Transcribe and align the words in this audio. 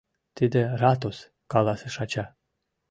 —Тиде— 0.37 0.61
ратус,— 0.81 1.17
каласыш 1.51 1.95
ача. 2.03 2.25